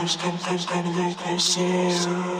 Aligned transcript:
close, 0.00 0.16
come, 0.16 0.38
come, 0.38 0.58
come 0.66 0.86
a 0.86 0.90
little 0.90 1.14
closer. 1.14 2.39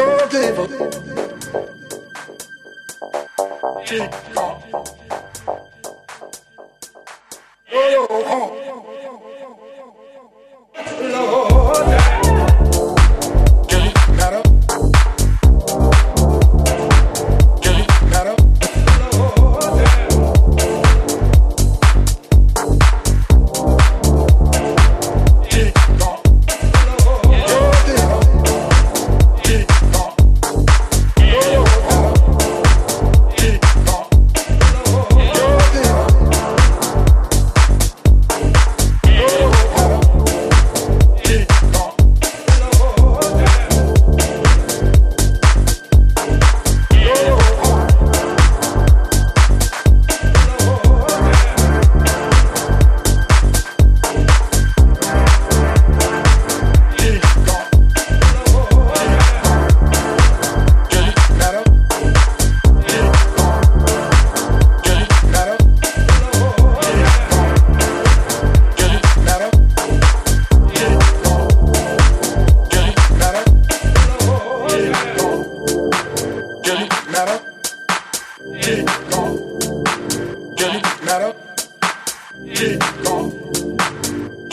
the 0.00 0.28
devil. 0.32 0.66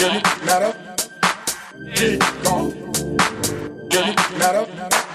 Get 0.08 0.16
it, 0.16 0.46
matter. 0.46 0.74
Get 1.84 2.02
it. 2.02 2.22
Get 3.90 4.08
it, 4.08 4.40
matter. 4.40 5.07